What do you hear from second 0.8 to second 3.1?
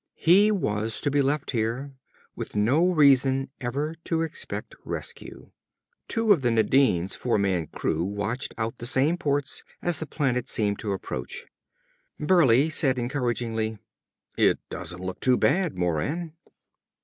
to be left here, with no